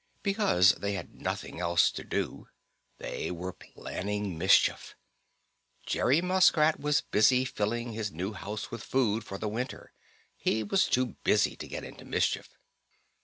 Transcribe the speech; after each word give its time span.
Because 0.23 0.71
they 0.71 0.93
had 0.93 1.13
nothing 1.21 1.59
else 1.59 1.91
to 1.91 2.03
do, 2.03 2.47
they 2.97 3.29
were 3.29 3.53
planning 3.53 4.35
mischief. 4.35 4.95
Jerry 5.85 6.21
Muskrat 6.23 6.79
was 6.79 7.01
busy 7.01 7.45
filling 7.45 7.91
his 7.93 8.11
new 8.11 8.33
house 8.33 8.71
with 8.71 8.81
food 8.81 9.23
for 9.23 9.37
the 9.37 9.47
winter. 9.47 9.93
He 10.35 10.63
was 10.63 10.87
too 10.87 11.17
busy 11.23 11.55
to 11.55 11.67
get 11.67 11.83
into 11.83 12.03
mischief. 12.03 12.57